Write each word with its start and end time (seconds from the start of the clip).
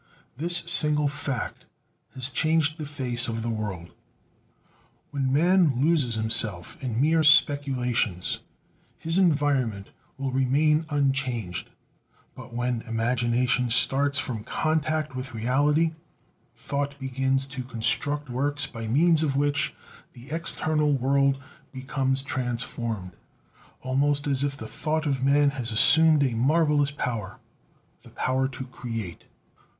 This 0.35 0.57
single 0.65 1.07
fact 1.07 1.67
has 2.15 2.31
changed 2.31 2.79
the 2.79 2.87
face 2.87 3.27
of 3.27 3.43
the 3.43 3.51
world. 3.51 3.91
When 5.11 5.31
man 5.31 5.79
loses 5.79 6.15
himself 6.15 6.75
in 6.83 6.99
mere 6.99 7.21
speculations, 7.23 8.39
his 8.97 9.19
environment 9.19 9.89
will 10.17 10.31
remain 10.31 10.87
unchanged, 10.89 11.69
but 12.33 12.51
when 12.51 12.81
imagination 12.87 13.69
starts 13.69 14.17
from 14.17 14.43
contact 14.43 15.15
with 15.15 15.35
reality, 15.35 15.91
thought 16.55 16.97
begins 16.97 17.45
to 17.53 17.61
construct 17.61 18.27
works 18.27 18.65
by 18.65 18.87
means 18.87 19.21
of 19.21 19.37
which 19.37 19.71
the 20.13 20.31
external 20.31 20.93
world 20.93 21.37
becomes 21.71 22.23
transformed; 22.23 23.11
almost 23.81 24.25
as 24.25 24.43
if 24.43 24.57
the 24.57 24.65
thought 24.65 25.05
of 25.05 25.23
man 25.23 25.51
had 25.51 25.65
assumed 25.65 26.23
a 26.23 26.33
marvelous 26.33 26.89
power: 26.89 27.37
the 28.01 28.09
power 28.09 28.47
to 28.47 28.65
create. 28.65 29.25